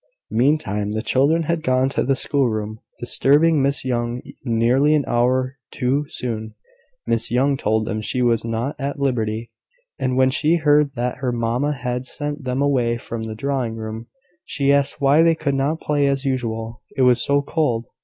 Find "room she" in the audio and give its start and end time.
13.75-14.73